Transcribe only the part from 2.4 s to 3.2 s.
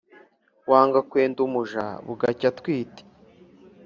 atwite